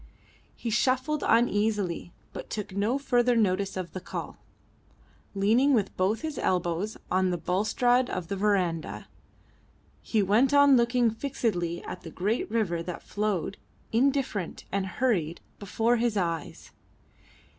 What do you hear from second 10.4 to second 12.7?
on looking fixedly at the great